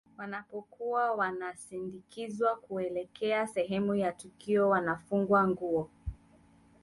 [0.17, 5.89] Wanapokuwa wanasindikizwa kuelekea sehemu ya tukio wanafungwa nguo